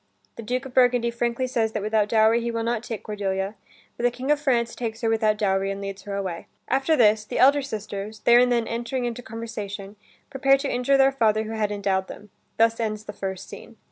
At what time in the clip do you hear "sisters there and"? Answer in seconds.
7.61-8.51